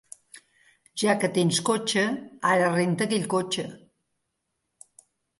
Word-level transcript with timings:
Ja 1.01 1.13
que 1.23 1.27
tens 1.33 1.59
cotxe, 1.67 2.05
ara 2.51 2.71
renta 2.77 3.07
aquell 3.09 3.27
cotxe. 3.35 3.67